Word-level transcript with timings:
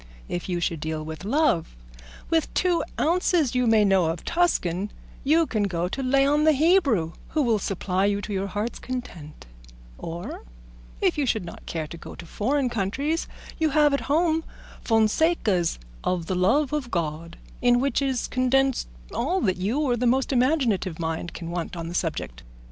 If 0.27 0.49
you 0.49 0.59
should 0.59 0.79
deal 0.79 1.05
with 1.05 1.23
love, 1.23 1.75
with 2.31 2.51
two 2.55 2.83
ounces 2.99 3.53
you 3.53 3.67
may 3.67 3.85
know 3.85 4.05
of 4.05 4.25
Tuscan 4.25 4.89
you 5.23 5.45
can 5.45 5.65
go 5.65 5.87
to 5.89 6.01
Leon 6.01 6.43
the 6.43 6.53
Hebrew, 6.53 7.11
who 7.27 7.43
will 7.43 7.59
supply 7.59 8.05
you 8.05 8.19
to 8.21 8.33
your 8.33 8.47
heart's 8.47 8.79
content; 8.79 9.45
or 9.99 10.43
if 11.01 11.19
you 11.19 11.27
should 11.27 11.45
not 11.45 11.67
care 11.67 11.85
to 11.85 11.97
go 11.97 12.15
to 12.15 12.25
foreign 12.25 12.67
countries 12.67 13.27
you 13.59 13.69
have 13.69 13.93
at 13.93 14.01
home 14.09 14.43
Fonseca's 14.83 15.77
'Of 16.03 16.25
the 16.25 16.33
Love 16.33 16.73
of 16.73 16.89
God,' 16.89 17.37
in 17.61 17.79
which 17.79 18.01
is 18.01 18.25
condensed 18.27 18.87
all 19.13 19.39
that 19.41 19.57
you 19.57 19.79
or 19.81 19.95
the 19.95 20.07
most 20.07 20.33
imaginative 20.33 20.97
mind 20.97 21.35
can 21.35 21.51
want 21.51 21.77
on 21.77 21.89
the 21.89 21.93
subject. 21.93 22.41